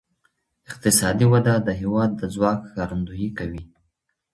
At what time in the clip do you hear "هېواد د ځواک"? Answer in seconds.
1.81-2.59